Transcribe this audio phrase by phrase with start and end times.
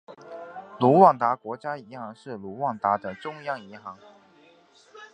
[0.79, 3.99] 卢旺达国家银行是卢旺达的中央银行。